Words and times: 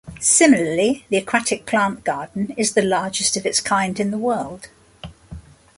Similarly, 0.19 1.05
the 1.09 1.17
Aquatic 1.17 1.67
Plant 1.67 2.03
Garden 2.03 2.55
is 2.57 2.73
the 2.73 2.81
largest 2.81 3.37
of 3.37 3.45
its 3.45 3.59
kind 3.59 3.99
in 3.99 4.09
the 4.09 4.17
world. 4.17 4.67